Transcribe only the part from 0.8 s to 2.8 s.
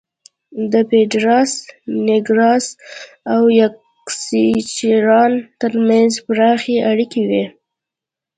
پېډراس نېګراس